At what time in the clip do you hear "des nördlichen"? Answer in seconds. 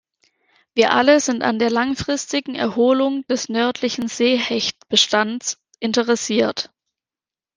3.27-4.07